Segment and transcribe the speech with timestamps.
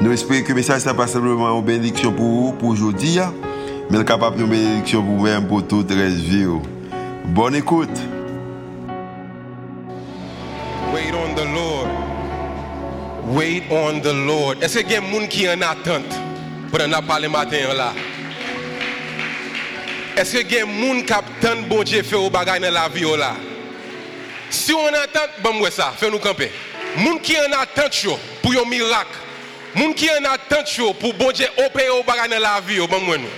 [0.00, 3.18] Nous espérons que le message n'est pas simplement une bénédiction pour vous, pour aujourd'hui,
[3.90, 6.46] mais capable de bénédiction pour vous-même, pour toute la vie.
[7.24, 7.88] Bonne écoute.
[10.94, 11.88] Wait on the Lord.
[13.34, 14.54] Wait on the Lord.
[14.62, 16.14] Est-ce qu'il y a des gens qui en attente?
[16.70, 17.92] Pour nous parler matin là?
[20.16, 22.88] Est-ce qu'il y a des gens qui attendent bon Dieu faire au bagage dans la
[22.88, 23.34] vie là?
[24.48, 26.52] Si on attend, bon ça, fais-nous camper.
[26.98, 28.06] Moun qui en attente
[28.40, 29.18] pour un miracle.
[29.78, 33.16] Moun qui en attente pour bon Dieu opérer au bagage dans la vie, bon moi
[33.16, 33.28] nous.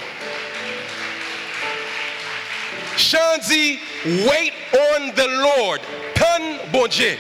[2.96, 5.80] Chant dit, wait on the Lord.
[6.14, 6.42] Tan
[6.72, 7.18] bon Dieu.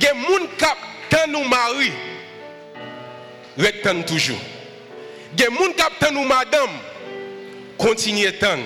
[0.00, 0.80] Gen moun kap
[1.12, 1.92] tan nou mari.
[3.60, 4.40] Retan toujours.
[5.36, 6.80] Gen moun kap tan nou madame.
[7.78, 8.64] Continue tan.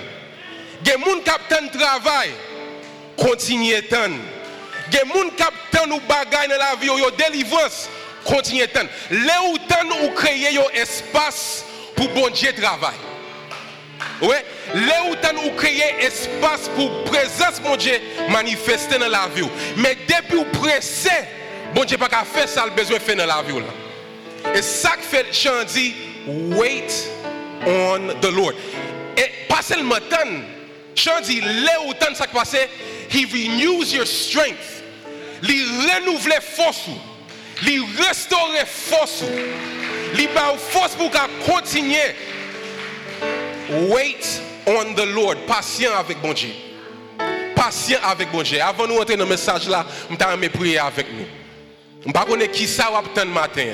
[0.86, 2.30] Gen moun kap tan travail.
[3.18, 4.14] Continue tan.
[4.94, 7.88] Gen moun kap tan nou bagay dans la vie yo délivrance.
[8.28, 8.86] Continue tan.
[9.10, 11.64] Le ou tan ou créer yo espace
[11.96, 12.94] pour bon Dieu travail.
[14.20, 19.48] Ouais, là où tu créé espace pour présence mon Dieu manifester dans la vie.
[19.76, 21.10] Mais depuis vous pressé,
[21.74, 24.52] bon Dieu pas qu'à faire ça le besoin faire dans la vie là.
[24.54, 25.94] Et ça que fait Jean dit
[26.26, 27.08] wait
[27.66, 28.52] on the Lord.
[29.16, 30.28] Et pas seulement tant,
[30.94, 32.56] Jean dit là où tant ça qui passe,
[33.10, 34.82] he renews your strength.
[35.42, 36.88] Il renouvelle force.
[37.66, 39.24] Il restaure force.
[40.16, 41.10] Il bat force pour
[41.44, 42.14] continuer.
[43.90, 45.36] Wait on the Lord.
[45.46, 46.50] Patient avec bon Dieu.
[47.54, 48.60] Patient avec bon Dieu.
[48.62, 51.26] Avant nous entrer dans le message là, je vais prier avec nous.
[52.02, 53.66] Je ne sais pas qui ça va attendre matin.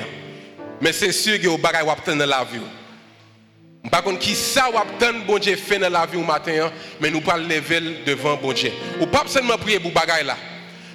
[0.80, 2.60] Mais c'est sûr que vous allez attendre dans la vie.
[3.84, 6.70] Je ne sais pas qui ça va attendre bon Dieu fait dans la vie matin.
[7.00, 8.72] Mais nous pas lever devant bon Dieu.
[9.00, 10.36] Ou pas seulement prier pour bagaille là.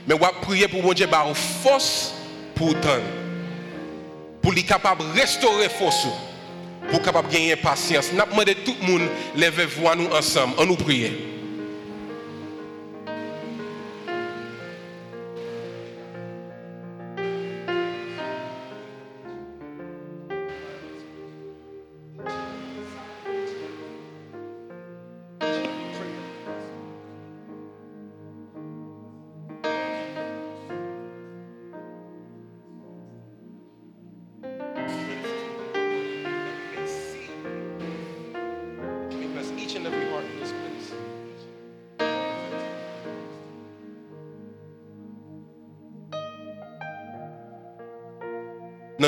[0.08, 2.16] Mais va prier pour bon Dieu par force
[2.60, 3.02] pour attendre.
[4.42, 6.08] Pour lui capable de restaurer force
[6.92, 8.12] pour capable gagner patience.
[8.14, 11.39] N'a demandé tout le monde lever voix nous ensemble, on nous prier.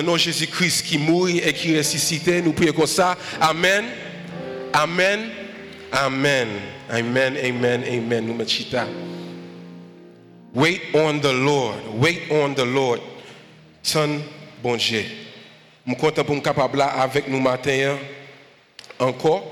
[0.01, 3.15] Le nom de Jésus-Christ qui mourit et qui ressuscité, nous prions comme ça.
[3.39, 3.85] Amen.
[4.73, 5.29] Amen.
[5.91, 6.47] Amen.
[6.89, 7.37] Amen.
[7.37, 7.83] Amen.
[7.87, 8.25] Amen.
[8.25, 8.87] Nous mettons
[10.55, 11.75] Wait on the Lord.
[11.99, 12.99] Wait on the Lord.
[13.83, 14.21] Son
[14.63, 15.03] bon Dieu.
[15.85, 17.97] Je suis content pour capable avec nous matin
[18.99, 19.43] encore.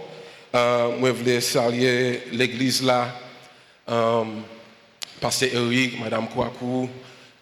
[0.56, 3.08] Euh, je voulais saluer l'église là.
[3.88, 4.24] Euh,
[5.22, 6.90] Pasteur Eric, Madame Kouakou,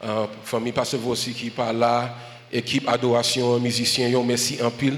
[0.03, 2.13] euh, famille Pasteur Vossi qui parle là,
[2.51, 4.97] équipe adoration, musiciens, yo, merci en pile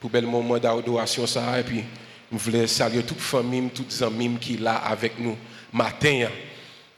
[0.00, 1.24] pour bel moment d'adoration.
[1.24, 1.84] Et puis,
[2.32, 5.36] je voulais saluer toute famille, toutes les amis qui là avec nous
[5.72, 6.26] matin.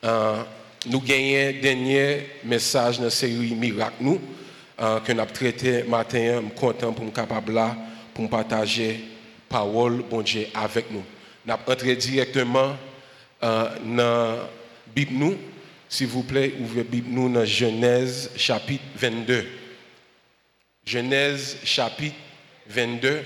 [0.05, 0.43] Euh,
[0.87, 4.21] nous gagnons dernier message dans la série Miracle nous
[4.81, 6.41] euh, que nous avons traité matin.
[6.43, 7.77] Je suis content pour me capable là
[8.31, 9.01] partager
[9.49, 11.03] parole bon Dieu avec nous.
[11.47, 12.77] Nous allons entrer directement
[13.43, 14.37] euh, dans la
[14.95, 15.37] Bible.
[15.89, 19.45] S'il vous plaît, ouvrez la Bible dans Genèse chapitre 22.
[20.84, 22.17] Genèse chapitre
[22.69, 23.22] 22.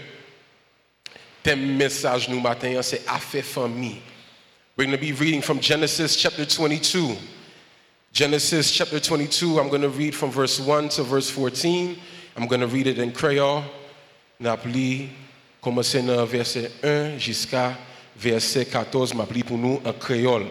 [1.43, 4.01] Thème message nous matin, c'est affaire famille.
[4.77, 7.17] We're going to be reading from Genesis chapter 22.
[8.13, 11.97] Genesis chapter 22, I'm going to read from verse 1 to verse 14.
[12.37, 13.65] I'm going to read it in Creole.
[14.41, 15.09] N'appli,
[15.61, 17.77] commencer dans verset 1 jusqu'à
[18.17, 20.47] verset 14, m'appli pour nous en créole.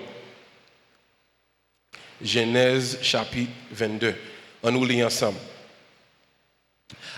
[2.22, 4.14] Genèse chapitre 22.
[4.64, 5.38] On nous lit ensemble.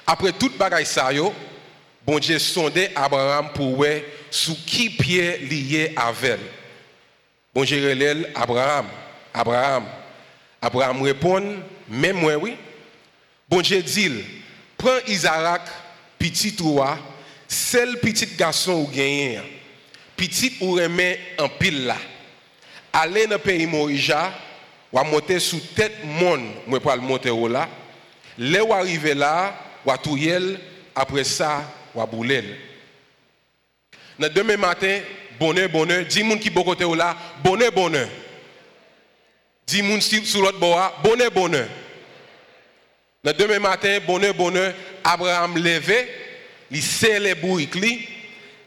[0.06, 1.34] Après toute bagaille ça yo,
[2.06, 4.00] bon Dieu sondé Abraham pour voir
[4.32, 6.40] sous qui pied lié avec.
[7.54, 8.88] Bon Dieu relève Abraham,
[9.34, 9.86] Abraham.
[10.62, 11.58] Abraham répond,
[11.88, 12.56] même moi oui.
[13.48, 14.24] Bon Dieu dit,
[14.78, 15.62] prends Isaac,
[16.18, 16.98] petit toi,
[17.48, 19.40] seul petit garçon ou gagné,
[20.16, 21.98] petit ou remet en pile là.
[22.92, 24.34] Aller dans le pays Morija,
[24.92, 27.70] ou monter sous tête monde, moi pas le monter là.
[28.40, 29.54] Là ou arriver là,
[29.86, 30.60] ou touyel,
[30.96, 31.62] après ça,
[31.94, 32.44] ou bouler.
[34.18, 35.02] Dans demain matin,
[35.38, 38.08] bonheur, bonheur, 10 moun qui beaucoup là, bonheur, bonheur.
[39.68, 41.68] 10 moun sur l'autre bord, bonheur, bonheur.
[43.24, 46.08] Demain matin, bonheur, bonheur, Abraham levé,
[46.72, 47.76] il serre les bourriques,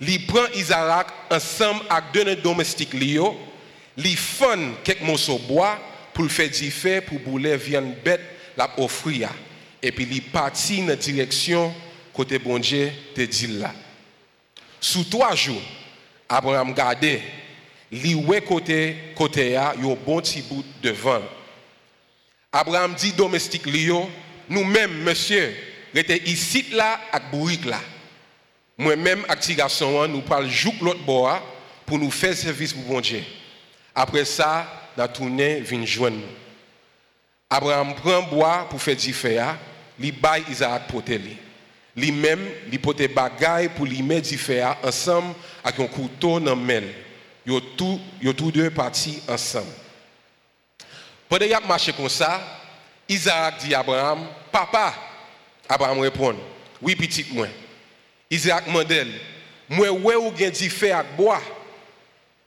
[0.01, 5.79] il prend Isaac ensemble avec deux domestiques il fun quelques morceaux de bois
[6.13, 8.21] pour le faire differ pour bouler viande bête
[8.57, 9.31] la offrir
[9.83, 11.75] et puis il partit dans la direction
[12.13, 13.59] côté bon Dieu te dit.
[14.81, 15.63] Sous trois jours,
[16.29, 17.23] Abraham gardait,
[17.91, 21.23] li ouais côté côté a yo bon petit bout de vent.
[22.53, 24.09] Abraham dit domestique lio,
[24.49, 25.55] nous-mêmes monsieur,
[25.95, 27.81] était ici là avec bourrique là.
[28.79, 31.43] Moi-même avec garçon nous parlons jouk l'autre bois
[31.87, 33.23] pour nous faire service pour bon Dieu.
[33.95, 36.17] Après ça, la tournée vient joindre.
[37.51, 39.13] Abraham prend bois pour faire du
[40.01, 41.37] il baille Isaac pour lui.
[41.95, 46.61] Lui-même, il pote bagaille pour lui mettre du fer ensemble avec un couteau dans le
[46.61, 46.83] main.
[47.45, 48.01] Ils tous
[48.33, 49.67] tous deux partis ensemble.
[51.29, 52.41] Pendant qu'il a marché comme ça,
[53.09, 54.95] Isaac dit à Abraham, Papa,
[55.69, 56.37] Abraham répond,
[56.81, 57.49] Oui, petit moi.
[58.31, 59.09] Isaac mandel,
[59.69, 61.41] moi, ouais, ou gen avec bois,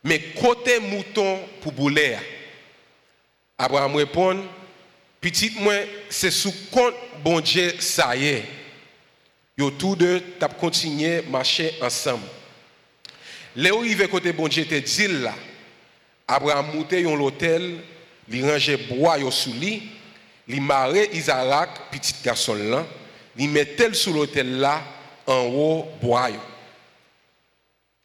[0.04, 2.18] mais côté mouton pour bouler.
[3.58, 4.44] Abraham répond,
[5.26, 5.74] Petit moi,
[6.08, 6.94] c'est sous compte
[7.24, 8.44] bon Dieu, ça y est.
[9.58, 12.28] Yo tous deux t'a continué marcher ensemble.
[13.56, 15.34] Les arrivé côté bon Dieu te dit là.
[16.28, 17.80] Abraham monté yon l'hôtel,
[18.30, 19.90] li rangeait bois yo sous lit,
[20.48, 22.86] li maré Isaac petit garçon là,
[23.36, 23.50] li
[23.94, 24.84] sous l'hôtel là
[25.26, 26.30] en haut bois.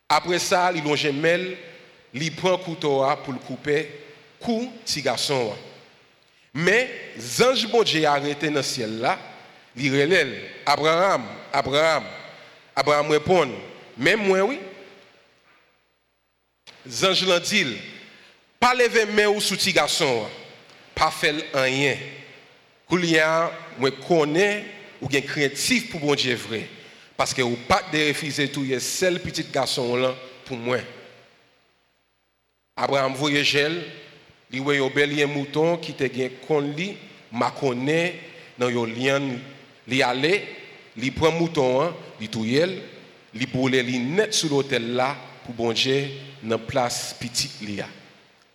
[0.08, 1.58] Après ça, li longe mel,
[2.14, 3.90] li prend couteau pour le couper
[4.40, 5.52] cou petit garçon.
[6.52, 6.90] Mais
[7.40, 9.18] ange bon Dieu arrêté dans le ciel là,
[9.76, 10.36] il
[10.66, 12.04] Abraham, Abraham.
[12.74, 13.50] Abraham répond,
[13.96, 14.58] même moi oui.
[17.04, 17.76] Ange l'ont dit,
[18.58, 20.26] pas lever main ou sous petit garçon,
[20.94, 21.96] pas faire rien.
[22.88, 24.64] Koulia, moi connais
[25.00, 26.66] ou bien créatif pour bon Dieu vrai.
[27.16, 30.14] Parce que ou pas de refuser tout, il seul petit garçon là
[30.44, 30.78] pour moi.
[32.76, 33.44] Abraham voyait
[34.52, 36.96] il voyait un bel mouton qui te gen kon li,
[37.32, 38.18] ma connaît
[38.58, 39.22] dans yo lien
[39.86, 40.42] li aller,
[40.96, 42.74] li prend mouton, li touyel,
[43.34, 46.08] li boule li net sur l'hôtel là pour bon Dieu
[46.42, 47.86] dans place petite lia.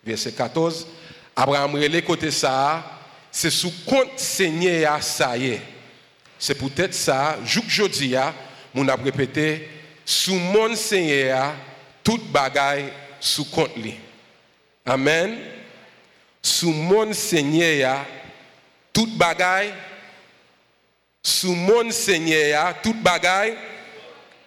[0.04, 0.86] Verset 14.
[1.34, 3.00] Abraham relé côté ça,
[3.30, 5.62] c'est sous compte Seigneur ça y est.
[6.38, 8.34] C'est peut-être ça, jouk jodi a,
[8.74, 9.68] mon a répété,
[10.04, 11.54] sous mon Seigneur,
[12.04, 13.94] toute bagaille sous compte li.
[14.84, 15.55] Amen.
[16.46, 18.06] Sous mon Seigneur,
[18.92, 19.74] toute bagaille
[21.20, 23.56] sous mon Seigneur, toute bagaille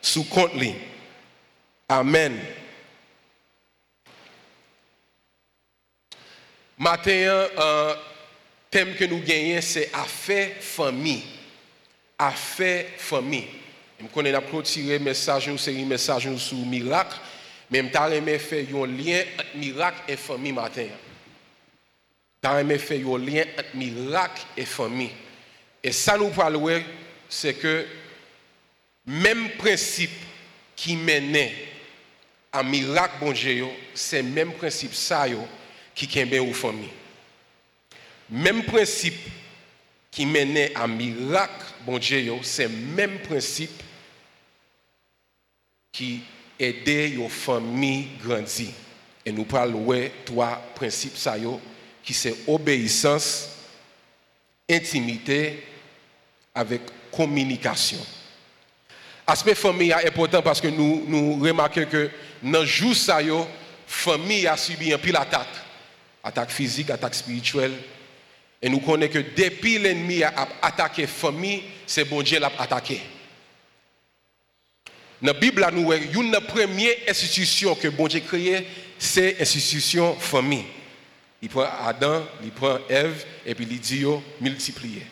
[0.01, 0.53] sous compte.
[1.89, 2.39] Amen.
[6.77, 7.95] Matin, euh,
[8.71, 11.23] thème que nous gagnons, c'est affaire famille.
[12.17, 13.49] Affaire famille.
[13.99, 17.19] Je connais la clôturer message, une série message sur miracle,
[17.69, 20.87] mais je aimé faire un lien entre miracle et famille matin.
[22.41, 25.11] Je aimé faire lien entre miracle et famille.
[25.83, 26.57] Et ça nous parle,
[27.27, 27.85] c'est que
[29.05, 30.11] même principe
[30.75, 31.53] qui menait
[32.51, 33.33] à miracle bon
[33.93, 35.25] c'est même principe ça
[35.93, 36.89] qui bien aux familles.
[38.29, 39.19] Même principe
[40.09, 41.99] qui menait à miracle bon
[42.41, 43.83] c'est même principe
[45.91, 46.21] qui
[46.57, 48.69] aidait aux familles grandir.
[49.25, 51.35] Et nous parlons ouais trois principes ça
[52.09, 53.49] qui c'est obéissance,
[54.67, 55.63] intimité
[56.55, 57.99] avec communication.
[59.27, 62.09] Aspect famille est important parce que nous, nous remarquons que
[62.41, 63.45] dans le jour ça, la
[63.85, 65.53] famille a subi un pile attaque.
[66.23, 67.73] Attaque physique, attaque spirituelle.
[68.59, 73.01] Et nous connaissons que depuis l'ennemi a attaqué la famille, c'est bon Dieu l'a attaqué.
[75.21, 78.65] Dans la Bible, nous une première institution que bon Dieu a créée,
[78.97, 80.65] c'est l'institution famille.
[81.41, 84.05] Il prend Adam, il prend Ève, et puis il dit
[84.41, 85.05] multiplier.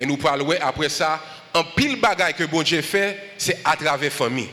[0.00, 1.20] Et nous parlons après ça,
[1.54, 4.48] un pile bagaille que bon Dieu fait, c'est à travers la famille.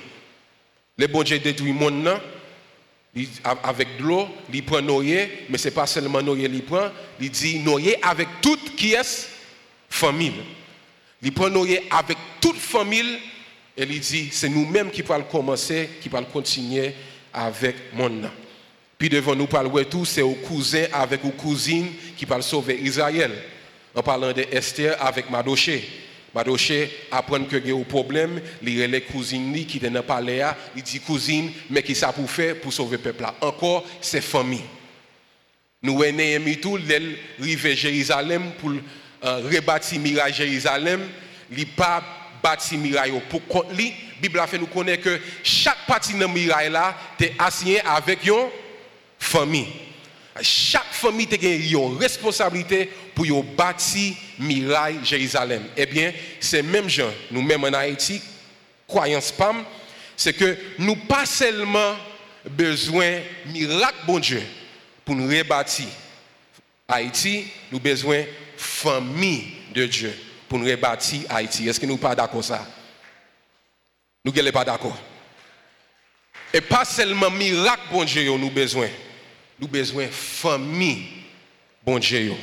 [0.98, 2.20] Le bon Dieu détruit le monde
[3.64, 6.90] avec de l'eau, il prend noyer, mais ce n'est pas seulement noyer, il prend,
[7.20, 9.30] il dit noyer avec toute qui est
[9.90, 10.34] famille.
[11.22, 13.20] Il prend noyer avec toute famille
[13.78, 16.94] Et il dit, c'est nous-mêmes qui allons commencer, qui allons continuer
[17.34, 18.32] avec mon nom.
[19.02, 23.32] Puis devant nous parler tout, c'est aux cousins avec aux cousines qui parlent sauver Israël.
[23.96, 25.90] En parlant de Esther avec Madoché.
[26.36, 30.44] Madoché apprend que y a un problème, il les cousines qui étaient dans le palais,
[30.76, 33.34] il dit cousine, mais qui ça pour faire pour sauver le peuple là?
[33.42, 34.62] Encore, c'est famille.
[35.82, 41.02] Nous, Néhémie tout, elle arrive Jérusalem pour euh, rebâtir miraille Jérusalem,
[41.52, 42.04] il pas
[42.44, 43.96] bâti miraille pour contre lui.
[44.22, 48.46] La Bible fait nous connaître que chaque partie de miraille là, est assigné avec une
[49.22, 49.68] famille.
[50.42, 55.64] Chaque famille a une responsabilité pour bâtir miraille Jérusalem.
[55.78, 58.22] Eh bien, c'est même gens, nous-mêmes en Haïti,
[58.88, 59.64] croyance PAM,
[60.18, 61.96] c'est que nous pas seulement
[62.50, 64.42] besoin miracle bon Dieu
[65.06, 65.88] pour nous rebâtir
[66.88, 70.18] Haïti, nous besoin de famille de Dieu
[70.50, 71.70] pour nous rebâtir Haïti.
[71.70, 72.66] Est-ce que nous pas d'accord ça?
[74.26, 74.98] Nous ne sommes pas d'accord?
[76.54, 78.88] Et pas seulement miracle bon Dieu nous besoin.
[79.62, 81.06] Nous avons besoin de famille
[81.86, 82.34] bon Dieu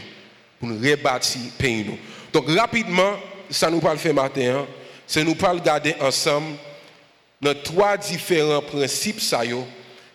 [0.61, 1.87] pour nous rebâtir le pays.
[2.33, 3.19] Donc rapidement,
[3.51, 4.67] ça nous parle faire matin, hein.
[5.05, 6.57] c'est nous parle garder ensemble
[7.41, 9.43] nos trois différents principes ça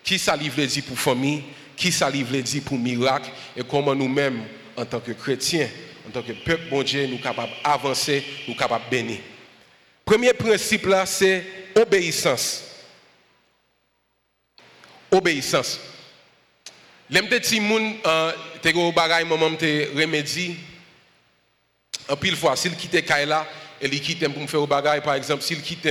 [0.01, 1.43] qui ça livre dit pour famille,
[1.75, 4.41] qui ça livre dit pour miracle et comment nous-mêmes
[4.77, 5.67] en tant que chrétiens,
[6.07, 9.19] en tant que peuple bon Dieu, nous capables d'avancer, nous capables de bénir.
[10.05, 11.43] Premier principe là, c'est
[11.75, 12.63] obéissance.
[15.11, 15.79] Obéissance.
[17.13, 17.93] L'aime de petit monde,
[18.59, 20.55] te go bagay maman te remédie.
[22.09, 22.71] En pile fois, s'il
[23.93, 25.87] il quitte pour me faire au bagay, par exemple, s'il quitte,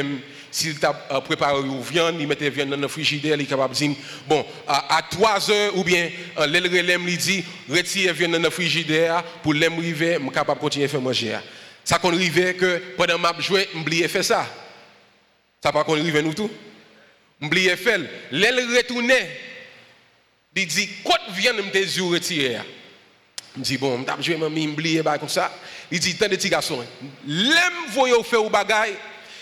[0.51, 3.95] s'il t'a préparé une viande, il mettait viande le frigidaire, capable de dire,
[4.27, 6.11] bon, à, 3 heures, ou bien,
[6.49, 10.63] l'aile relève, il dit, retire viande le frigidaire, pour l'aime river, je suis capable de
[10.63, 11.39] continuer à faire manger.
[11.85, 14.45] Ça qu'on arrive que pendant que je joué, je faire ça.
[15.63, 16.51] Ça pas qu'on arrive nous tout.
[17.41, 18.01] Je faire.
[18.33, 19.52] L'aile retournait,
[20.55, 22.61] il dit, quoi viande me tes yeux retirés?
[23.57, 25.53] Je dis, bon, je vais m'oublier comme ça.
[25.91, 26.85] Il dit, tant de petits garçons,
[27.27, 28.95] l'aime voyez faire au bagay,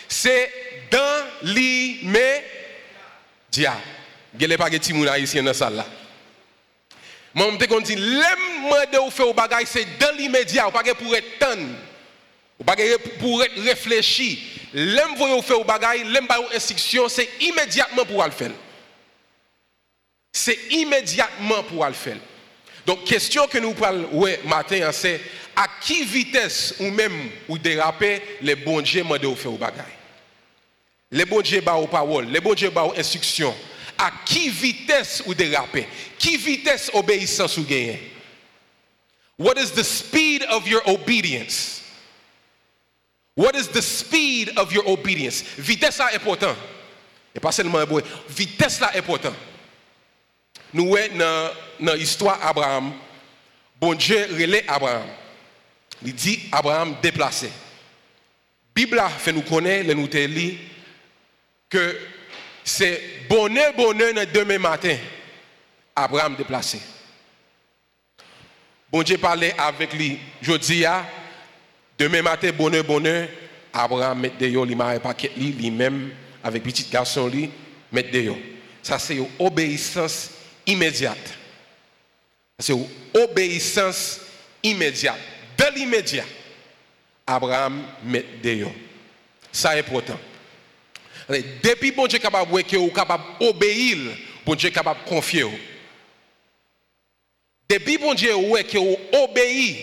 [0.09, 0.51] c'est
[0.91, 2.43] dans l'immédiat.
[4.39, 5.87] Il n'y a pas de petits ici dans la salle là.
[7.33, 11.39] Moi, je me dis, l'aime de faire au bagay, c'est dans l'immédiat, pas pour être
[11.39, 11.47] temps.
[12.65, 12.77] Pas
[13.19, 14.45] pour être réfléchi.
[14.75, 18.51] L'aime voyez faire au bagay, l'aime pas instruction, c'est immédiatement pour le faire.
[20.33, 22.17] C'est immédiatement pour le faire.
[22.87, 25.21] Donc, question que nous parlons ouais, matin, c'est
[25.57, 29.83] à qui vitesse ou même ou déraper les bons dieux demandent de faire au bagay.
[31.11, 33.55] Les bons dieux ba aux paroles, les bons dieux ba aux instructions.
[33.99, 35.87] À qui vitesse ou déraper?
[36.19, 38.01] Qui vitesse obéissance ou gagner?
[39.37, 41.83] What is the speed of your obedience?
[43.35, 45.43] What is the speed of your obedience?
[45.59, 46.55] Vitesse là important.
[47.35, 47.85] Et pas seulement
[48.29, 49.33] vitesse là important.
[50.73, 51.17] Nous voyons
[51.81, 52.93] dans l'histoire d'Abraham,
[53.81, 55.07] bon Dieu relève Abraham.
[56.05, 57.47] Il dit Abraham déplacé.
[57.47, 57.53] La
[58.75, 60.59] Bible fait nous connaître, nous dit
[61.69, 61.99] que
[62.65, 64.97] c'est bonheur, bonheur demain matin.
[65.95, 66.81] Abraham déplacé.
[68.91, 70.19] Bon Dieu parlait avec lui.
[70.41, 70.85] Je dis,
[71.99, 73.29] demain matin, bonheur, bonheur.
[73.73, 76.11] Abraham met dehors, il m'a paquet lui-même,
[76.43, 77.51] avec petit garçon, lui,
[77.93, 78.37] met dehors.
[78.83, 80.31] Ça, c'est obéissance
[80.71, 81.39] immédiate.
[82.59, 82.75] C'est
[83.15, 84.21] obéissance
[84.63, 85.19] immédiate.
[85.57, 86.25] De l'immédiat,
[87.27, 88.73] Abraham met dehors.
[89.53, 90.19] Ça est important.
[91.63, 93.99] Depuis bon Dieu capable de capable d'obéir,
[94.45, 95.47] bon Dieu capable de confier.
[97.69, 98.77] Depuis bon Dieu est
[99.15, 99.77] obéit,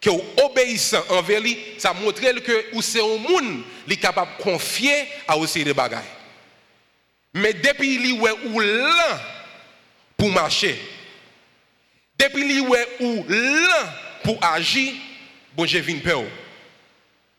[0.00, 4.42] que vous obéissant envers lui, ça montre que vous c'est un monde qui capable de
[4.42, 6.04] confier à aussi des bagages.
[7.32, 9.18] Mais depuis lui où lent
[10.16, 10.78] pour marcher,
[12.18, 13.88] depuis lui où lent
[14.22, 14.92] pour agir,
[15.54, 16.24] bon Dieu vient peur.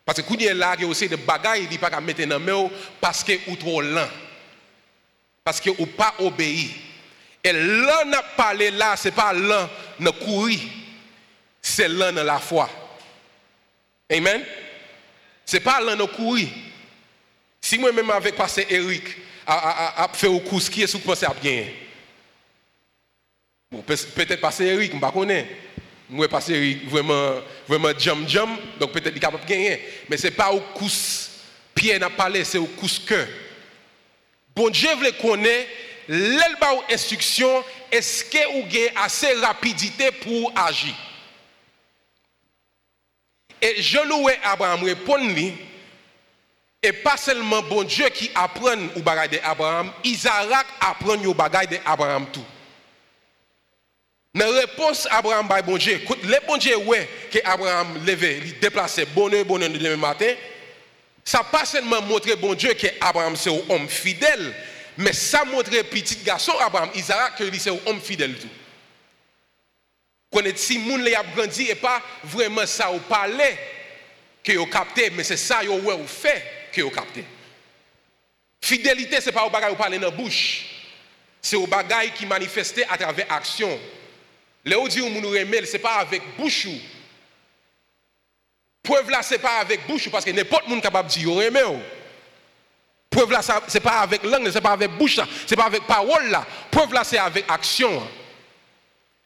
[0.06, 2.00] Parce que quand il a là, il y a aussi des bagages, il ne pas
[2.00, 2.70] mettre dans main
[3.02, 4.08] parce que vous trop lent.
[5.44, 6.76] Parce que vous pas obéi.
[7.44, 10.58] Et l'un n'a parlé là, ce n'est pas l'un n'a couru.
[11.62, 12.70] C'est l'un dans la foi.
[14.12, 14.44] Amen?
[15.44, 16.48] Ce n'est pas l'un n'a couru.
[17.60, 19.04] Si moi-même avec pasteur Eric,
[19.48, 21.66] a, fait au cours, qui est que vous à bien?
[23.84, 25.50] Peut-être pasteur Eric, je ne connais pas.
[26.08, 29.82] Moi, parce que vraiment, vraiment jam jam, donc peut-être qu'il est capable de gagner.
[30.08, 30.90] Mais ce n'est pas au coup
[31.74, 33.28] pied n'a parlé, c'est au coup cœur.
[34.56, 35.70] Bon Dieu veut connaître
[36.08, 40.94] l'elba ou instruction, est-ce que vous avez assez rapidité pour agir?
[43.62, 45.54] Et je louais Abraham répond lui,
[46.86, 52.28] Et pas seulement bon Dieu qui apprend au bagage d'Abraham, Isaac apprend au bagage d'Abraham
[52.32, 52.46] tout.
[54.36, 59.06] La réponse Abraham by bon Dieu, les bon Dieu ouais que Abraham levé, il déplacé
[59.06, 60.34] bonheur bonheur le demain matin,
[61.24, 64.54] ça pas seulement montrer bon Dieu que Abraham c'est un homme fidèle,
[64.98, 68.50] mais ça montre petit garçon Abraham, Isaac que c'est un homme fidèle tout.
[70.30, 73.58] Connaître si moun les a grandi et pas vraiment ça au parler
[74.44, 77.24] que vous capté, mais c'est ça vous ouais, fait que vous capté.
[78.62, 80.66] Fidélité, ce n'est pas au bagage vous parler dans la bouche.
[81.42, 83.80] C'est au bagage qui manifesté à travers action.
[84.66, 86.68] Là où dit que nous ce n'est pas avec bouche.
[88.82, 91.42] Preuve là, ce n'est pas avec bouche, parce que n'importe qui capable de dire vous
[91.42, 91.62] aimez.
[93.10, 95.66] Preuve là, ce n'est pas avec langue, ce n'est pas avec bouche, ce n'est pas
[95.66, 96.46] avec parole là.
[96.72, 98.06] Preuve là, c'est avec action.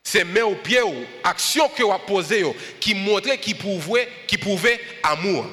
[0.04, 0.80] C'est main au pied,
[1.24, 2.46] action que vous posée,
[2.80, 5.46] qui montrait, qui prouvait, qui prouvait amour,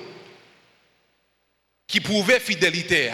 [1.86, 3.10] qui prouvait fidélité.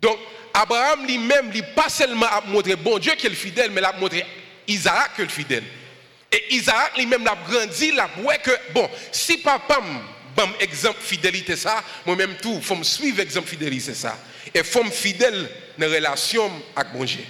[0.00, 0.18] Donc,
[0.54, 3.92] Abraham lui-même, il pas seulement a montré bon Dieu qui est fidèle, mais il a
[3.92, 4.24] montré
[4.68, 5.64] Isaac qui est fidèle.
[6.30, 9.80] Et Isaac lui-même l'a grandi, l'a ouais que, bon, si papa
[10.36, 14.16] bon exemple fidélité ça, moi-même tout, faut me suivre exemple fidélité ça.
[14.54, 17.24] Et faut me fidèle dans la relation avec bon Dieu.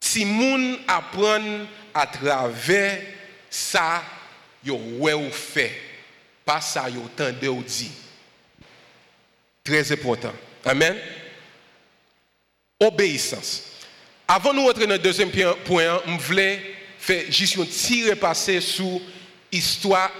[0.00, 3.02] Si moun apprend à travers
[3.50, 4.02] ça,
[4.64, 5.78] yo ouais ou fait,
[6.44, 7.90] pas ça yo tende ou dit.
[9.64, 10.32] Très important.
[10.64, 10.96] Amen.
[12.78, 13.75] Obéissance.
[14.28, 16.60] Avant de nous rentrer dans le deuxième point, je voulais
[16.98, 19.00] faire juste un petit repasser sur
[19.52, 20.10] l'histoire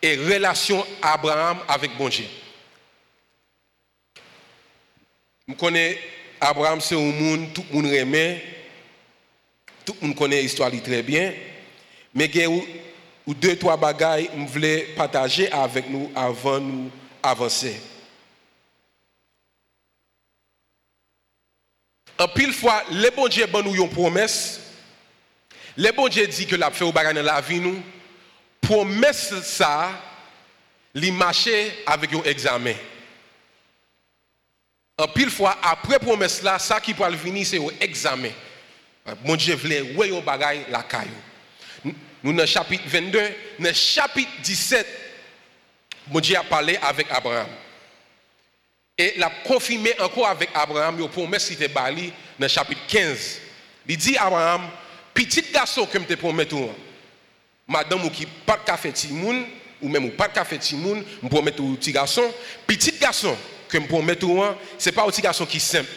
[0.00, 2.24] et relation Abraham avec bon Dieu.
[5.46, 5.98] Je connais
[6.40, 8.38] Abraham, c'est un monde, tout le monde aime,
[9.84, 11.34] tout le monde connaît l'histoire très bien,
[12.14, 12.48] mais il y a
[13.26, 16.90] deux, trois bagailles que je voulais partager avec nous avant de nous
[17.22, 17.78] avancer.
[22.18, 24.60] En pile fois, les bon Dieu bon nous une promesse.
[25.76, 27.82] Les bon Dieu dit que l'a fait au bagage dans la vie nous.
[28.60, 29.90] Promesse ça,
[30.94, 31.12] li
[31.86, 32.74] avec un examen.
[34.96, 38.30] En pile fois, après promesse là, ça qui peut venir, c'est un examen.
[39.24, 41.94] Mon Dieu voulait ouais un bagage la caillou.
[42.22, 43.20] Nous dans chapitre 22,
[43.58, 44.86] dans le chapitre 17,
[46.08, 47.48] mon Dieu a parlé avec Abraham.
[48.96, 53.40] Et l'a confirmé encore avec Abraham, il promesse qui était bali dans le chapitre 15.
[53.88, 54.68] Il dit à Abraham,
[55.12, 56.70] petit garçon que je te promets tout,
[57.66, 59.46] madame qui pas de café timoun,
[59.82, 62.32] ou même pas de café timoun, je promets tout petit garçon,
[62.66, 63.36] petit garçon
[63.68, 64.42] que je promets tout,
[64.78, 65.90] ce n'est pas un petit garçon qui est simple,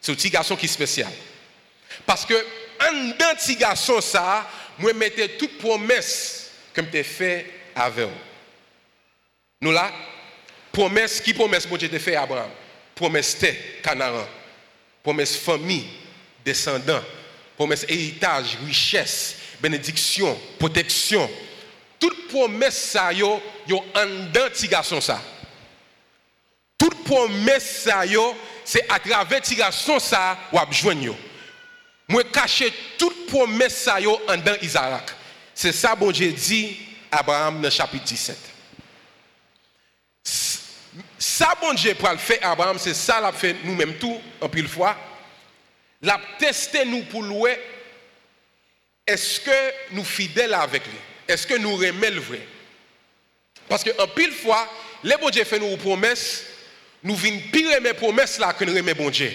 [0.00, 1.10] c'est un petit garçon qui est spécial.
[2.04, 7.46] Parce que en d'un petit garçon ça, moi mettais toute promesse que je t'ai fait
[7.74, 8.08] avec
[9.60, 9.92] Nous là,
[10.76, 12.50] Promesse, qui promesse bon Dieu te fait Abraham?
[12.94, 13.46] Promesse te,
[13.82, 14.26] Canaan.
[15.02, 15.86] Promesse famille,
[16.44, 17.00] descendant.
[17.56, 21.30] Promesse héritage, richesse, bénédiction, protection.
[21.98, 25.18] Toute promesse ça yo, yo en garçon ça.
[26.76, 30.58] Toute promesse ça yo, c'est à travers petit garçon ça ou
[30.92, 31.16] yo.
[32.06, 35.10] Moi cacher toute promesse ça yo en dans Isaac.
[35.54, 36.76] C'est ça bon Dieu dit
[37.10, 38.55] Abraham dans chapitre 17.
[41.36, 44.68] Ça, bon Dieu, pour le faire Abraham, c'est ça l'a fait nous-mêmes tout, en pile
[44.68, 44.96] fois.
[46.00, 47.58] L'a testé nous pour louer.
[49.06, 50.96] Est-ce que nous fidèles avec lui?
[51.28, 52.40] Est-ce que nous remettons le vrai?
[53.68, 54.66] Parce que en pile fois,
[55.04, 56.46] les bon Dieu fait nous promesses,
[57.02, 59.30] nous venons pire mes promesses là que nous remettons bon Dieu.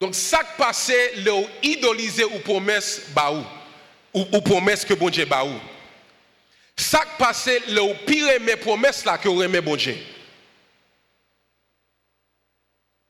[0.00, 3.44] Donc, ça qui passe, le idoliser ou promesse baou,
[4.14, 5.58] ou, ou promesse que bon Dieu baou.
[6.76, 9.98] Ça qui passe, le pire mes promesses là que vous aimez bon Dieu.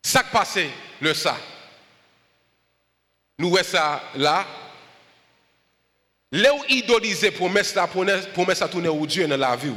[0.02, 0.58] Ça qui passe,
[1.00, 1.36] le ça.
[3.38, 4.46] Nous voyons ça là.
[6.32, 9.72] Là où idoliser promesse la promesse à tourner au Dieu dans la vie.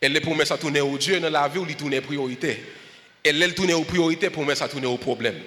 [0.00, 2.64] Et les promesses à tourner au Dieu dans la vie, il tourne priorité.
[3.24, 5.40] Et là, tourner aux priorités, promesse à tourner au problème.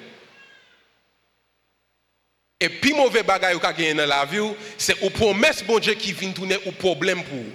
[2.59, 6.13] Et puis mauvais bagage que gagné dans la vie, c'est aux promesses bon Dieu qui
[6.13, 7.51] vient tourner au problème pour vous.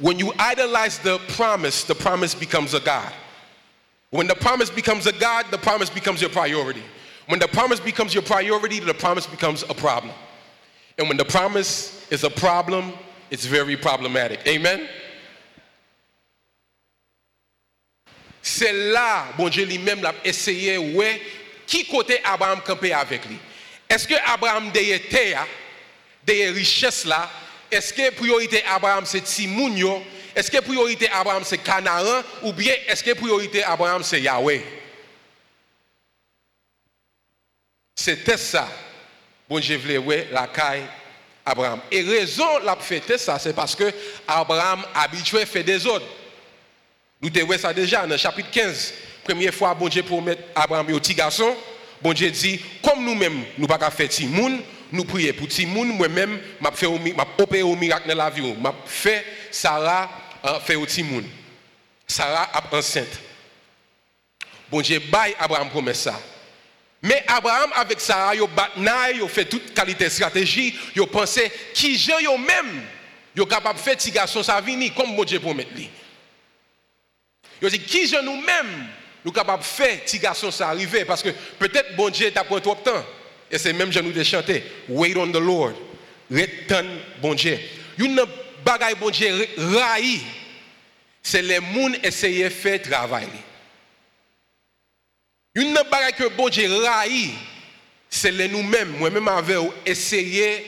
[0.00, 3.12] When you idolize the promise, the promise becomes a God.
[4.10, 6.82] When the promise becomes a God, the promise becomes your priority.
[7.26, 10.12] When the promise becomes your priority, the promise becomes a problem.
[10.98, 12.92] And when the promise is a problem,
[13.30, 14.40] it's very problematic.
[14.46, 14.88] Amen?
[18.42, 21.20] C'est là, bon Dieu lui-même l'a essayé, ouais,
[21.66, 23.38] qui côté Abraham campait avec lui.
[23.88, 25.46] Est-ce que Abraham derrière terre,
[26.24, 27.30] derrière richesse là,
[27.70, 30.02] est-ce que priorité Abraham c'est Timoun yo?
[30.34, 34.62] Est-ce que priorité Abraham c'est Canaan ou bien est-ce que priorité Abraham c'est Yahweh?
[37.94, 38.68] C'était ça.
[39.48, 40.84] Bon, je voulais la caille
[41.44, 41.80] Abraham.
[41.90, 43.92] Et raison l'a fait ça, c'est parce que
[44.26, 46.06] Abraham habitué fait des ordres.
[47.20, 48.94] Nous avons ça déjà dans le chapitre 15.
[49.24, 51.54] Première fois, bon Dieu mettre Abraham et petit garçon.
[52.00, 54.60] Bon Dieu dit, comme nous-mêmes, nous ne pas faire Timoun,
[54.92, 56.40] nous prions pour Timoun, moi-même,
[56.80, 58.42] je opéré au miracle dans la vie.
[58.42, 60.10] Je fait Sarah
[60.44, 61.24] euh, fait au Timoun.
[62.06, 63.20] Sarah est enceinte.
[64.70, 66.20] Bon Dieu baille Abraham promesse ça.
[67.02, 71.96] Mais Abraham avec Sarah, il a fait toute qualité de stratégie, il a pensé qui
[71.96, 72.82] gens yo même,
[73.48, 75.88] capable de faire petit garçon venir comme bon Dieu promet lui.
[77.60, 78.88] Il a dit qui gens nous-mêmes
[79.24, 82.74] nous capables de faire petit garçon arriver parce que peut-être bon Dieu t'a pris trop
[82.74, 83.04] de temps.
[83.50, 85.72] Et c'est même je nous de chanter wait on the Lord.
[86.30, 86.86] Return
[87.20, 87.58] bon Dieu.
[87.98, 88.22] Une
[88.64, 90.20] bagaille bon Dieu raï
[91.22, 93.28] c'est les gens essayer de faire travail.
[95.54, 97.30] Une bagaille que bon Dieu raï,
[98.08, 100.64] c'est les nous-mêmes, moi-même avec essayer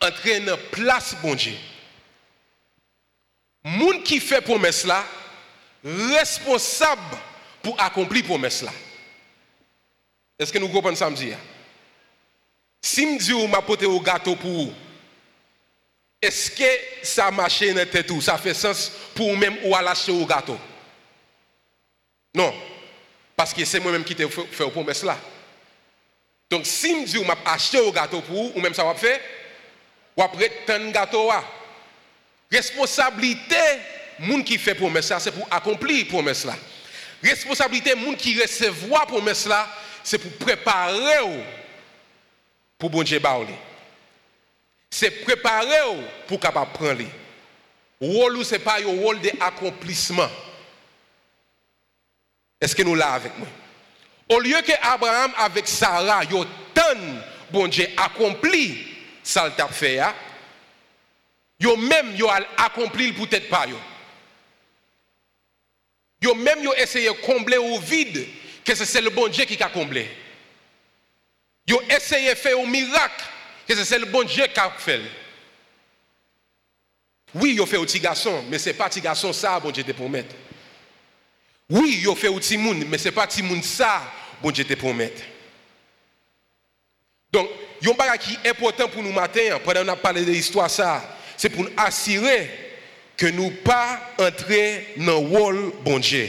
[0.00, 1.54] d'entrer dans place bon Dieu.
[3.64, 5.04] Moun qui fait promesse là,
[5.84, 7.18] responsable
[7.62, 8.72] pour accomplir promesse là.
[10.38, 11.16] Est-ce que nous comprenons ça me?
[12.82, 14.74] Si je dis m'a porté au gâteau pour vous,
[16.22, 16.64] est-ce que
[17.02, 20.58] ça marche dans tête Ça fait sens pour même ou à lâcher au gâteau?
[22.34, 22.54] Non.
[23.36, 25.16] Parce que c'est moi-même qui t'ai fait une promesse là.
[26.50, 29.20] Donc si je dis m'a acheté au gâteau pour vous, ou même ça va faire,
[30.16, 31.30] ou après un gâteau
[32.50, 33.56] Responsabilité
[34.18, 36.56] moun qui fait promesse là, c'est pour accomplir promesse là.
[37.22, 39.68] Responsabilité moun qui recevoir promesse là,
[40.02, 41.44] c'est pour préparer
[42.78, 43.20] pour bon Dieu
[44.90, 47.04] C'est préparer pour capable prendre.
[48.00, 50.28] Rôle c'est pas un rôle d'accomplissement.
[52.60, 53.48] Est-ce que nous l'avons avec moi?
[54.30, 56.82] Au lieu que Abraham avec Sarah, yo tant
[57.50, 58.86] bon Dieu accompli
[59.22, 60.00] ça le fait,
[61.58, 63.78] yo même yo accompli peut-être pas yo.
[66.22, 68.26] Yo même yo essayé de combler au vide
[68.64, 70.08] que c'est le bon Dieu qui a comblé.
[71.66, 73.24] Yo essayé de faire un miracle
[73.74, 75.00] c'est le bon Dieu qui a fait.
[77.34, 79.92] Oui, yo fait un petit garçon, mais c'est pas petit garçon ça bon Dieu te
[79.92, 80.24] promet.
[81.68, 84.02] Oui, yo fait un petit monde, mais c'est pas petit monde ça
[84.42, 85.12] bon Dieu te promet.
[87.32, 87.48] Donc,
[87.80, 91.16] yon bagage qui est important pour nous matin, pendant qu'on a parlé de l'histoire ça,
[91.36, 92.50] c'est pour nous assurer
[93.16, 96.28] que nous pas entrer dans le rôle bon Dieu.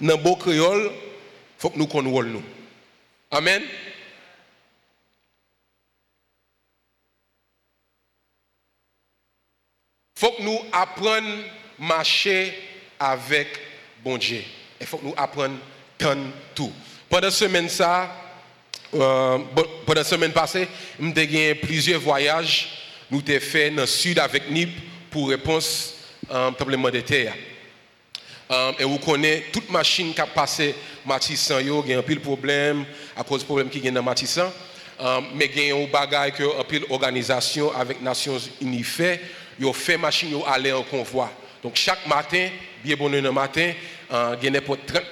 [0.00, 2.42] Dans le beau créole, il faut que nous connaissions nous.
[3.30, 3.62] Amen.
[10.20, 12.52] Faut que nous apprenions à marcher
[12.98, 13.48] avec
[14.04, 14.42] bon Dieu.
[14.78, 15.56] Il faut que nous apprenions
[16.54, 16.70] tout.
[17.08, 18.14] Pendant semaine ça,
[18.92, 19.38] euh,
[19.86, 22.68] pendant semaine passée, nous avons plusieurs voyages.
[23.10, 24.68] Nous dans le sud avec NIP
[25.10, 25.94] pour réponse
[26.30, 27.34] euh, tremblement de terre.
[28.50, 30.74] Euh, et vous connaissez toute machine qui a passé
[31.06, 32.84] Matissan, il y a un pile problème
[33.16, 34.52] à cause du problème qui est dans Matissan.
[35.00, 39.18] Euh, mais il y a un bagage que un pile organisation avec Nations Unies fait,
[39.60, 41.30] ils fait machine aller en convoi.
[41.62, 42.48] Donc chaque matin,
[42.82, 43.72] bien bon le matin,
[44.10, 44.60] euh, il y a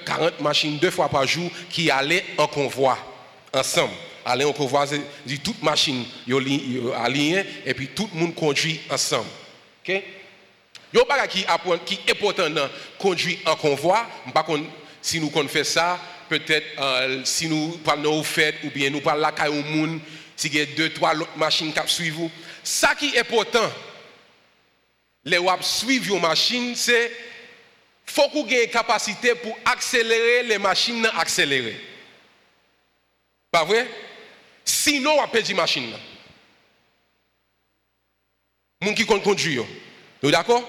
[0.05, 2.97] 40 machines deux fois par jour qui allaient en convoi
[3.53, 3.93] ensemble.
[4.25, 6.03] Aller en convoi, c'est toute machine
[6.97, 9.29] alignées et puis tout le monde conduit ensemble.
[9.87, 10.03] OK?
[10.91, 11.45] Yo pas qui
[11.85, 14.07] qui est important dans conduire en convoi,
[15.01, 19.21] si nous fait ça, peut-être euh, si nous parlons aux fêtes ou bien nous parlons
[19.21, 19.99] là au monde,
[20.35, 22.29] s'il y a deux trois autres machines qui suivent
[22.63, 23.69] ça qui est important
[25.25, 27.11] les wap suivre une machine c'est
[28.05, 31.79] faut qu'on ait une capacité pour accélérer les machines accélérer.
[33.51, 33.87] Pas vrai
[34.65, 35.93] Sinon on perdre machine.
[38.81, 39.59] Moun qui conduit
[40.21, 40.67] nous d'accord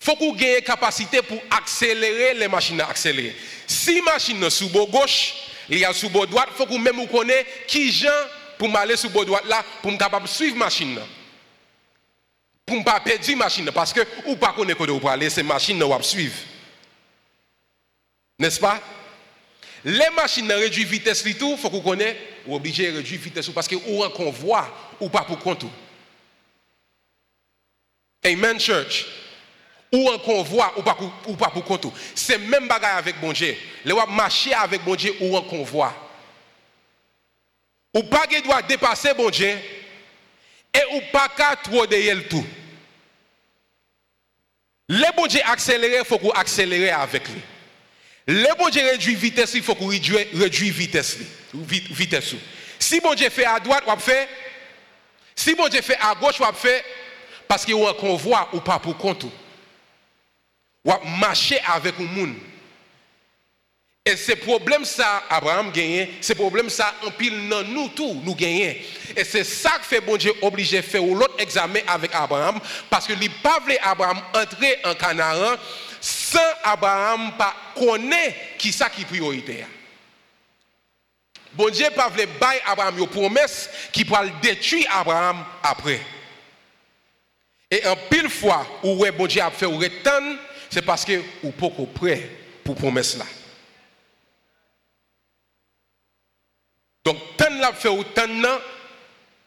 [0.00, 3.34] faut qu'on ait une capacité pour accélérer les machines accélérer.
[3.66, 5.34] Si machine sous bord gauche,
[5.68, 8.08] il y a sous bord droite, faut qu'on même connaît qui gens
[8.58, 10.98] pour m'aller sous bord droite là pour me capable suivre machine
[12.68, 15.82] Pour ne pas perdre machine parce que ou pas connaître où pour aller ces machines
[15.82, 16.36] va suivre.
[18.38, 18.78] N'est-ce pas?
[19.86, 22.14] Les machines réduisent vitesse li tout, faut qu'on connaît
[22.46, 24.68] ou obligé de réduire vitesse parce que ou en convoi
[25.00, 25.64] ou pas pour compte.
[28.22, 29.06] Amen church
[29.90, 31.86] ou en convoi ou pas, ou pas pour compte.
[32.14, 33.56] C'est même bagaille avec bon Dieu.
[33.82, 35.94] Les marcher avec bon Dieu ou en convoi.
[37.94, 39.56] Ou pas qu'il doit dépasser bon Dieu
[40.74, 42.46] Et ou pas qu'à trop de tout.
[44.88, 47.40] Le bon Dieu accélérer, il faut qu'on accélère avec lui.
[48.26, 51.18] Le bon Dieu réduit vitesse, il faut qu'on réduise vitesse.
[51.54, 52.34] vitesse.
[52.78, 54.28] Si bon Dieu fait à droite, on fait.
[55.34, 56.84] Si bon Dieu fait à gauche, on fait.
[57.46, 59.24] Parce qu'il y a un convoi ou pas pour compte.
[60.84, 62.34] Ou marcher avec un monde.
[64.08, 68.34] Et ce problème ça, Abraham gagne, ce problème ça, en pile dans nous tous, nous
[68.34, 68.74] gagnons.
[69.14, 73.06] Et c'est ça que fait bon Dieu obligé de faire l'autre examen avec Abraham, parce
[73.06, 75.58] que il pas voulu Abraham entrer en Canaan
[76.00, 79.66] sans Abraham pas connaître qui ça qui priorité.
[81.52, 86.00] Bon Dieu pas voulu bailler Abraham une promesse qui pourra détruire Abraham après.
[87.70, 89.78] Et en pile fois où bon Dieu a fait ou
[90.70, 92.30] c'est parce que ou pas prêt
[92.64, 93.26] pour promesse là.
[97.08, 98.28] Donc, tant la fait ou tant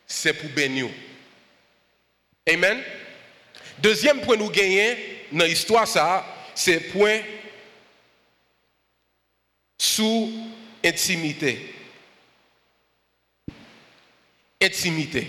[0.07, 0.89] c'est pour bénir.
[2.49, 2.81] Amen.
[3.77, 4.95] Deuxième point nous gagnons
[5.31, 7.21] dans l'histoire, ça, c'est point
[9.77, 10.33] sous
[10.83, 11.75] intimité.
[14.59, 15.27] Intimité.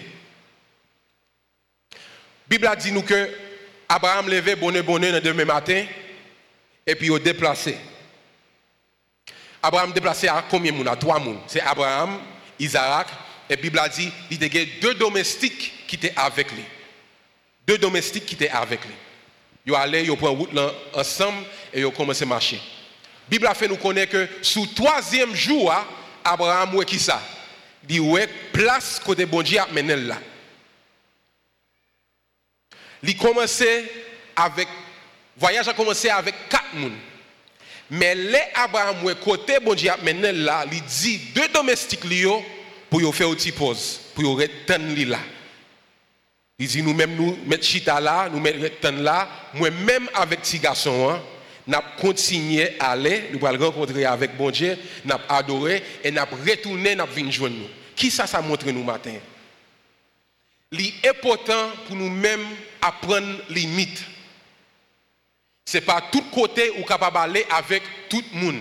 [2.49, 3.29] Bible a dit nous que
[3.91, 5.85] Abraham levait bonheur le demain matin
[6.87, 7.77] et puis il déplacé.
[9.63, 10.99] Abraham déplacé à combien de monde?
[10.99, 11.39] Trois personnes.
[11.47, 12.19] C'est Abraham,
[12.59, 13.07] Isaac,
[13.49, 16.65] et la Bible a dit il y a deux domestiques qui étaient avec lui.
[17.67, 18.95] Deux domestiques qui étaient avec lui.
[19.65, 20.51] Ils allaient, ils prennent route
[20.93, 22.57] ensemble et ils ont commencé à marcher.
[22.57, 25.73] La Bible a fait nous connaître que sous le troisième jour,
[26.25, 27.23] Abraham, ouais, qui ça?
[27.89, 30.19] Il ouais, place côté bon Dieu à mener là.
[33.03, 33.91] Il commencé
[34.35, 34.69] avec,
[35.37, 36.97] voyage a commencé avec quatre personnes.
[37.95, 42.01] Mais les Abraham, côté bon Dieu, maintenant là, il dit deux domestiques
[42.89, 45.19] pour faire une petite pause, pour retenir là.
[46.59, 51.23] Il dit nous-mêmes, nous mettons chita là, nous mettons là, moi-même avec petit garçon, hein,
[51.67, 56.97] nous continué à aller, nous allons rencontrer avec bon Dieu, nous adoré et nous retourné,
[56.97, 57.69] nous venir joindre nous.
[57.95, 59.17] Qui ça, ça montre nous matin?
[60.71, 62.47] L'important pour nous-mêmes
[62.81, 64.03] apprendre les mythes.
[65.73, 68.61] Ce n'est pas tout côté ou capable d'aller avec tout le monde.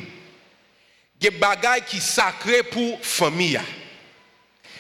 [1.20, 3.60] Il y a des bagailles qui sacrées pour la famille.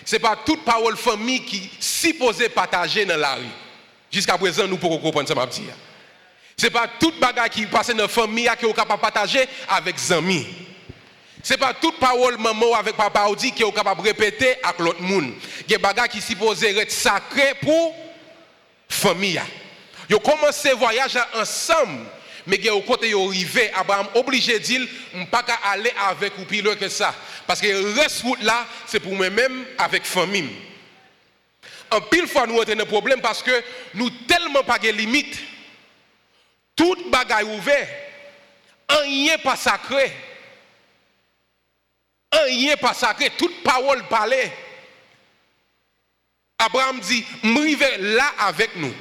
[0.05, 3.43] Ce n'est pas toute parole famille qui supposée partager dans la rue.
[4.09, 5.35] Jusqu'à présent, nous pouvons comprendre ça,
[6.55, 9.45] Ce n'est pas toute bagaille qui passe dans la famille qui est capable de partager
[9.67, 10.47] avec les amis.
[11.43, 14.79] Ce n'est pas toute parole maman avec papa dit qui est capable de répéter avec
[14.79, 15.33] l'autre monde.
[15.67, 17.93] Il y a des bagailles qui supposées être sacrées pour
[18.89, 19.41] la famille.
[20.09, 22.05] Ils ont commencé voyage ensemble.
[22.47, 26.45] Mais au côté où arrivé, Abraham obligé de dire, je ne pas aller avec ou
[26.45, 27.13] plus que ça.
[27.45, 30.49] Parce que le reste là, c'est pour moi-même avec famille.
[31.91, 35.39] En pile fois, nous avons un problème parce que nous tellement pas de limites.
[36.75, 37.89] Toute bagaille ouverte,
[38.89, 40.11] rien pas sacré.
[42.33, 44.51] Rien pas sacré, toute parole parlée.
[46.57, 48.93] Abraham dit, je là avec nous.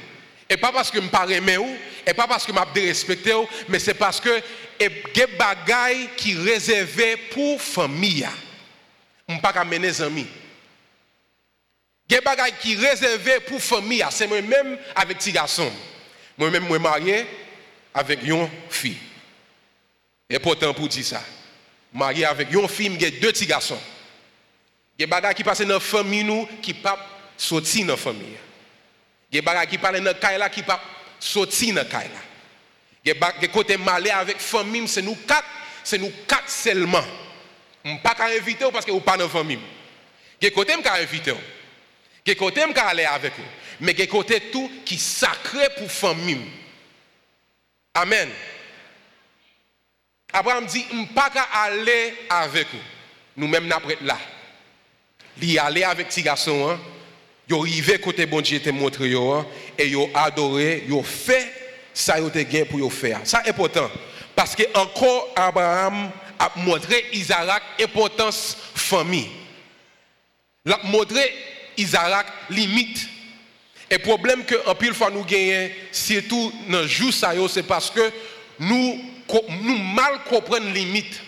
[0.49, 3.47] Et pas parce que je me aimé ou, et pas parce que je respecté ou,
[3.69, 4.41] mais c'est parce que
[4.79, 8.27] des bagailles qui réservées pour la famille.
[9.27, 10.27] Peux pas mener les amis.
[12.07, 14.03] Des bagailles qui réservées pour la famille.
[14.09, 15.71] C'est moi-même avec petit garçon.
[16.37, 17.25] Moi-même, suis marié
[17.93, 18.97] avec une fille.
[20.29, 21.21] Et pourtant, pour dire ça,
[21.93, 23.79] marié avec une fille, j'ai deux petits garçons.
[24.97, 26.97] Des bagailles qui passent dans la famille nous, qui pas
[27.37, 28.37] sortir dans la famille.
[29.31, 30.81] Des gens qui parlent dans le qui pas
[31.21, 31.87] sortir dans le
[33.05, 35.47] Il y a des côté malé avec famille, c'est nous quatre,
[35.83, 37.03] c'est nous quatre seulement.
[37.85, 39.59] Je ne pas inviter parce que vous pas dans la famille.
[40.41, 41.31] Il des côtés qui inviter.
[42.25, 43.43] Il des côtés qui aller avec vous.
[43.79, 46.45] Mais il des côtés tout qui sacré pour la famille.
[47.93, 48.29] Amen.
[50.33, 52.79] Abraham dit, je ne pas aller avec vous.
[53.37, 54.17] Nous-mêmes, nous là.
[55.41, 56.79] Il aller avec petit garçon, hein?
[57.49, 59.09] Yo arrivé côté bon Dieu te montré
[59.81, 61.51] et yo adoré, yo fait
[61.93, 63.21] ça yo te gain pour faire.
[63.23, 63.89] Ça est important
[64.35, 69.29] parce que encore Abraham a montré Isaac importance famille.
[70.65, 71.33] L'a montré
[71.77, 73.07] Isaac limite.
[73.89, 78.11] Et problème que en pile fois nous gagnons surtout dans jour ça c'est parce que
[78.59, 79.01] nous
[79.61, 81.21] nous mal comprenons limite.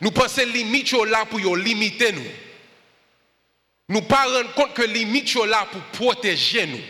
[0.00, 2.22] Nous pensons limite là pour limiter nous.
[3.88, 6.80] Nous ne pas rendre compte que sont là pour protéger nous.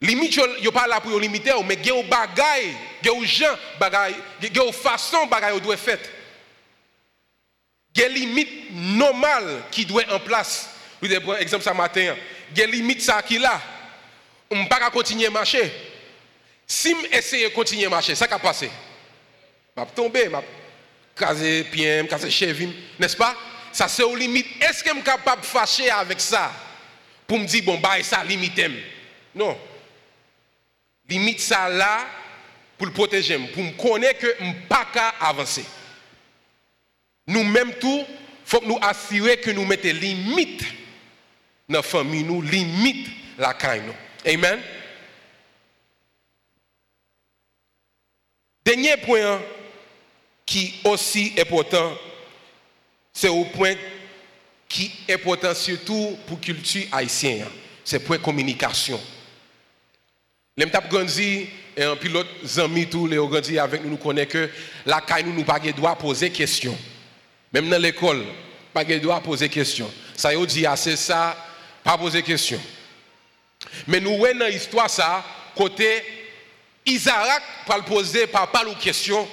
[0.00, 3.10] Les limites sont pas là pour limiter, mais il y a des bagailles, il y
[3.10, 3.58] a des gens,
[4.40, 5.26] il des façons
[5.76, 5.98] faire.
[7.94, 10.70] Il y a des limites normales qui doivent en place.
[11.00, 12.14] Par exemple, ce matin,
[12.52, 13.60] il y a limite ça qui là.
[14.50, 15.70] On pas qu'à continuer à marcher.
[16.64, 18.70] Si j'essaie de continuer à marcher, ça va passer.
[19.76, 20.44] Je vais tomber, je vais
[21.16, 23.34] casser pied, casser cheville, n'est-ce pas?
[23.72, 24.46] Ça c'est aux limites.
[24.62, 26.52] Est-ce que je capable de fâcher avec ça?
[27.26, 28.60] Pour me dire, bon, bah, ça limite.
[29.34, 29.58] Non.
[31.08, 32.06] Limite ça là
[32.76, 34.86] pour le protéger, pour me connaître que je ne pas
[35.20, 35.64] avancer.
[37.26, 38.04] Nous-mêmes tout,
[38.44, 40.62] faut que nous assurer que nous mettons limite
[41.68, 43.82] dans la famille, nous limite la caille.
[44.26, 44.60] Amen?
[48.64, 49.40] Dernier point
[50.44, 51.96] qui aussi important,
[53.12, 53.74] c'est au point
[54.68, 57.46] qui est important surtout pour la culture haïtienne,
[57.84, 59.00] c'est le point communication.
[60.58, 64.50] Les grandi et un pilote zami tout les grandi avec nous nous connaît que
[64.84, 66.76] la caille nous nous pas droit poser question.
[67.52, 68.24] Même dans l'école,
[68.74, 69.88] pas droit poser question.
[70.16, 71.36] Ça y dit assez ça,
[71.84, 72.60] pas poser question.
[73.86, 76.02] Mais nous voyons dans l'histoire ça côté
[76.84, 79.28] Isaac pour poser pas une question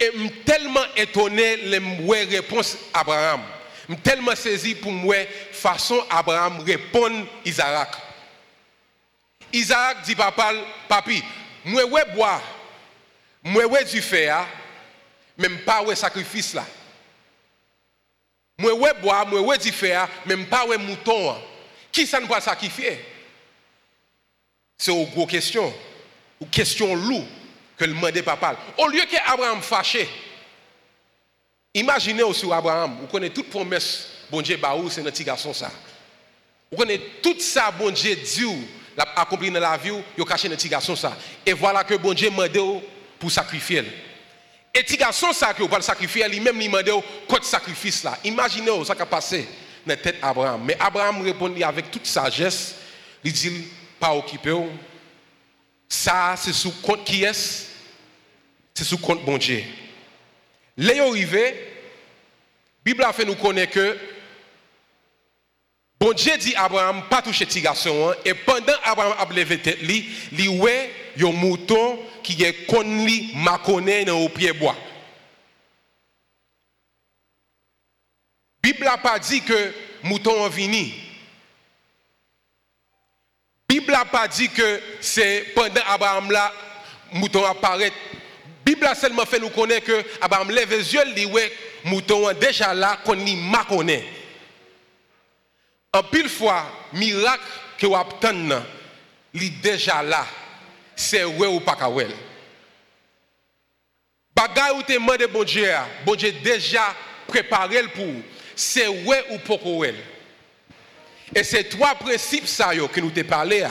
[0.00, 1.80] et suis tellement étonné les
[2.24, 3.42] réponse Abraham.
[3.90, 5.16] Je suis tellement saisi pour moi
[5.52, 7.90] façon Abraham répondre Isaac.
[9.52, 10.52] Isaac dit papa,
[10.88, 11.22] papi,
[11.64, 12.42] moi ouais bois,
[13.42, 14.46] moi ouais du fer,
[15.36, 16.64] même pas ouais sacrifice là.
[18.58, 21.36] Moi ouais bois, moi ouais du fer, même pas ouais mouton.
[21.90, 23.04] Qui ça ne pas sacrifier?
[24.78, 25.72] C'est une grosse question,
[26.40, 27.26] une question lourde
[27.76, 28.56] que le demandait papa.
[28.78, 30.08] Au lieu que Abraham fâché,
[31.74, 35.70] imaginez aussi Abraham, vous connaissez toute promesse, bon Dieu, baou, c'est notre garçon ça?
[36.70, 38.48] Vous connaissez tout ça, bon Dieu, Dieu
[38.96, 41.16] l'a accompli dans la vie, il a caché dans petit garçon ça.
[41.44, 42.46] Et voilà que bon Dieu m'a
[43.18, 43.84] pour sacrifier.
[44.74, 46.82] Et petit garçon ça que va le sacrifier, lui-même il m'a
[47.28, 48.18] quoi sacrifice là.
[48.24, 49.46] Imaginez ça qui a passé
[49.86, 50.62] dans la tête d'Abraham.
[50.64, 52.76] Mais Abraham répondit avec toute sagesse,
[53.24, 54.54] il dit pas occupé.
[55.88, 57.68] Ça c'est sous compte qui est
[58.74, 59.62] C'est sous compte bon Dieu.
[60.76, 61.50] Léo arrivé, la
[62.84, 63.98] Bible a fait nous connaître que
[66.02, 68.10] Bon Dieu dit à Abraham, pas toucher petit garçon.
[68.10, 68.16] Hein.
[68.24, 74.04] Et pendant Abraham a levé tête, li, li ouais, un mouton qui est connu, maconné
[74.04, 74.74] dans le pied bois.
[78.60, 80.92] Bible n'a pas dit que mouton est venu.
[83.68, 86.52] Bible n'a pas dit que c'est pendant Abraham là,
[87.12, 87.92] mouton apparaît.
[88.64, 91.52] Bible a seulement fait nous connaître que Abraham lève les yeux, li ouais,
[91.84, 94.21] mouton déjà là, qu'on y maconné.
[95.94, 97.42] En pile fois, miracle
[97.78, 98.56] que vous obtenez,
[99.34, 100.26] il est déjà là.
[100.96, 102.10] C'est ouais ou pas kawel.
[104.34, 105.70] Bagay ou te demande bon Dieu,
[106.04, 106.94] bon Dieu déjà
[107.26, 108.06] préparé pour.
[108.56, 109.96] C'est ouais ou pas kawel.
[111.34, 113.66] Et c'est trois principes ça que nous te parlé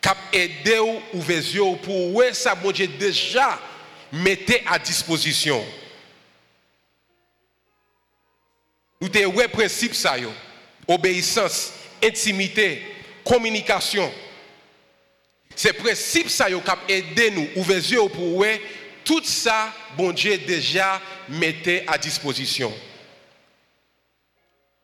[0.00, 3.60] qui aidé ou ouvrir yeux pour ouais ça bon Dieu déjà
[4.12, 5.64] mettez à disposition.
[9.00, 10.32] Nous te ouais principe ça yo
[10.88, 12.82] obéissance, intimité,
[13.24, 14.10] communication.
[15.56, 18.56] Ces principes ça qui aidé nous ouvrir les yeux pour voir
[19.04, 22.72] tout ça bon Dieu déjà mettait à disposition.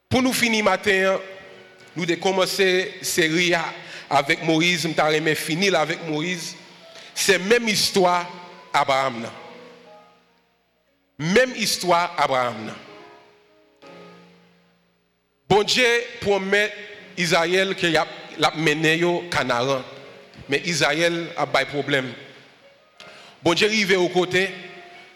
[0.08, 1.18] Pour nous finir matin,
[1.96, 3.52] nous avons commencé série
[4.08, 6.54] avec Moïse, nous avons fini avec Moïse.
[7.14, 8.28] C'est même histoire
[8.72, 9.28] Abraham.
[11.18, 12.72] Même histoire Abraham.
[15.50, 15.84] Bon Dieu
[16.20, 16.72] promet
[17.18, 18.06] Israël qu'il a
[18.54, 19.82] mené au Canaan.
[20.48, 22.12] Mais Israël a pas de problème.
[23.42, 24.48] Bon Dieu arrive au côté,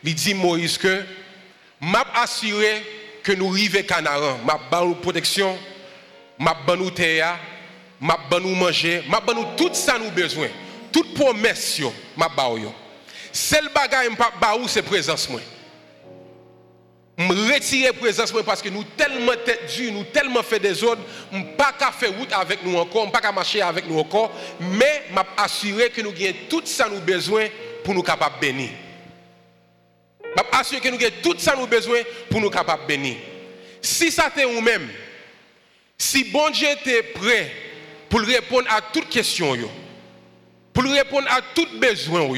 [0.02, 1.04] il dit Moïse que
[1.80, 2.82] m'a assuré
[3.22, 4.38] que nous arrivons au Canaan.
[4.44, 5.56] M'a donné protection,
[6.36, 7.38] m'a donné terre,
[8.00, 10.48] m'a donné manger, m'a donné tout ça nous besoin.
[10.90, 11.80] Toute promesse
[12.16, 12.72] m'a donné.
[13.32, 15.40] Seul bagage m'a donné c'est présence moi
[17.16, 21.02] me retirer présence parce que nous tellement tête dure, nous tellement fait des ordres,
[21.56, 26.00] pas faire route avec nous encore, pas marcher avec nous encore, mais m'a assuré que
[26.00, 27.46] nous avons tout ça nous besoin
[27.84, 28.70] pour nous capables bénir.
[30.36, 33.16] M'a assuré que nous avons tout ça nous besoin pour nous capables bénir.
[33.80, 34.88] Si ça t'est ou même,
[35.96, 37.50] si bon Dieu était prêt
[38.08, 39.56] pour répondre à toutes questions
[40.72, 42.28] pour répondre à tous besoins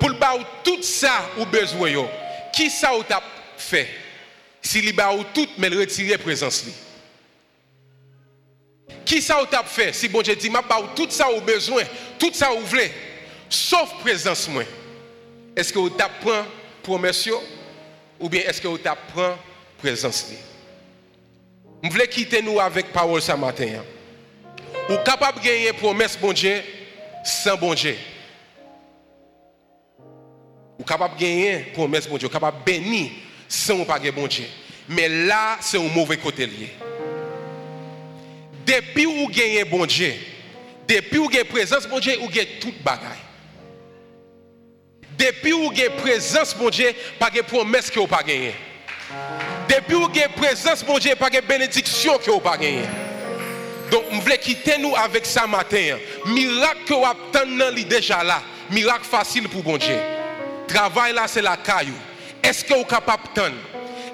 [0.00, 0.16] pour le
[0.64, 1.90] tout ça ou besoin
[2.52, 3.02] qui ça ou
[3.64, 3.88] fait.
[4.62, 6.64] S'il y a tout mais le retirer présence
[9.04, 9.92] qui ça ou t'a fait?
[9.92, 10.62] Si bon Dieu dit m'a
[10.94, 11.82] tout ça au besoin
[12.18, 12.90] tout ça ou voulez
[13.48, 14.64] sauf présence moi.
[15.56, 16.44] Est-ce que vous t'apprend
[16.82, 17.28] promesse
[18.18, 19.36] ou bien est-ce que vous t'apprend
[19.78, 20.26] présence
[21.82, 23.82] Je voulais quitter nous avec parole ce matin.
[24.88, 26.62] Ou capable de gagner promesse bon Dieu
[27.24, 27.96] sans bon Dieu.
[30.78, 33.10] Ou capable de gagner promesse bon Dieu, capable de bénir
[33.48, 34.46] sans pas bon Dieu.
[34.88, 36.70] Mais là, c'est un mauvais côté lié.
[38.66, 40.14] Depuis où gagnez bon Dieu,
[40.88, 43.10] depuis où gagnez présence bon Dieu, ou gagnez toute bagaille.
[45.18, 48.54] Depuis où gagnez présence bon Dieu, pas de promesse que vous pas gagné.
[49.68, 52.82] Depuis où gagnez présence bon Dieu, pas de bénédiction que vous pas gagné.
[53.90, 55.98] Donc, je voulais quitter nous avec ça matin.
[56.26, 58.42] Miracle que vous attendez déjà là.
[58.70, 59.96] Miracle facile pour bon Dieu.
[60.66, 61.94] Travail là, c'est la caillou.
[62.44, 63.56] Est-ce que vous êtes capable d'attendre?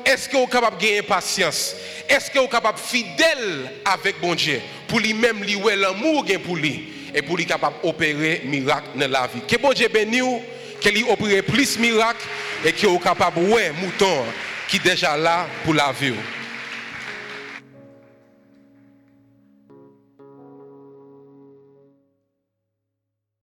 [0.06, 1.74] Est-ce que vous êtes capable de gagner patience?
[2.08, 4.60] Est-ce que vous êtes capable de fidèle avec bon Dieu?
[4.86, 6.92] Pour lui-même, lui, l'amour pour lui.
[7.12, 9.40] Et pour lui capable d'opérer miracle dans la vie.
[9.48, 10.42] Que bon Dieu bénisse,
[10.80, 12.24] que lui opère plus miracle
[12.64, 14.24] et que vous capable de ouais, mouton
[14.68, 16.14] qui est déjà là pour la vie.